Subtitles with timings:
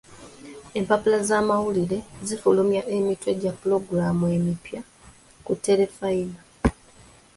[0.79, 1.97] Empapula z'amawulire
[2.27, 4.81] zifulumya emitwe gya pulogulaamu emipya
[5.45, 6.39] ku terefayina.